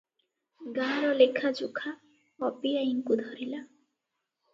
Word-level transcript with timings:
ଗାଁର 0.77 1.09
ଲେଖାଯୋଖା 1.19 1.93
ଅପି 2.47 2.71
ଆଈକୁ 2.85 3.19
ଧରିଲା। 3.21 3.61